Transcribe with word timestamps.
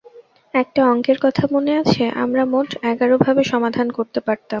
একটা 0.53 0.81
অঙ্কের 0.91 1.17
কথা 1.21 1.43
মনে 1.51 1.71
আছে, 1.81 2.03
আমরা 2.23 2.43
মোট 2.45 2.69
এগারোভাবে 2.91 3.41
সমাধান 3.43 3.87
করতে 3.97 4.19
পারতাম। 4.19 4.49